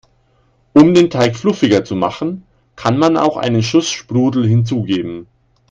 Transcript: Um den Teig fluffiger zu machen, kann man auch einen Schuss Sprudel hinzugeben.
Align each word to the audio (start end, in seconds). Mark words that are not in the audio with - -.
Um 0.73 0.95
den 0.95 1.11
Teig 1.11 1.35
fluffiger 1.35 1.85
zu 1.85 1.95
machen, 1.95 2.41
kann 2.75 2.97
man 2.97 3.17
auch 3.17 3.37
einen 3.37 3.61
Schuss 3.61 3.87
Sprudel 3.91 4.47
hinzugeben. 4.47 5.27